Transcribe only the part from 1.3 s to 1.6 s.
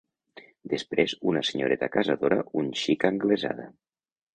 una